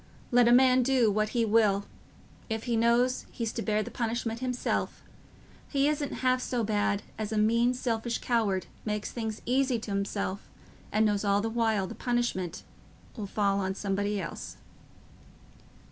Let 0.31 0.47
a 0.47 0.51
man 0.51 0.81
do 0.81 1.11
what 1.11 1.29
he 1.29 1.45
will, 1.45 1.85
if 2.49 2.63
he 2.63 2.75
knows 2.75 3.27
he's 3.31 3.53
to 3.53 3.61
bear 3.61 3.83
the 3.83 3.91
punishment 3.91 4.39
himself, 4.39 5.03
he 5.69 5.87
isn't 5.87 6.11
half 6.25 6.41
so 6.41 6.63
bad 6.63 7.03
as 7.19 7.31
a 7.31 7.37
mean 7.37 7.75
selfish 7.75 8.17
coward 8.17 8.63
as 8.63 8.69
makes 8.87 9.11
things 9.11 9.43
easy 9.45 9.77
t' 9.77 9.91
himself 9.91 10.49
and 10.91 11.05
knows 11.05 11.23
all 11.23 11.39
the 11.39 11.49
while 11.51 11.85
the 11.85 11.93
punishment 11.93 12.63
'll 13.15 13.27
fall 13.27 13.59
on 13.59 13.75
somebody 13.75 14.19
else." 14.19 14.57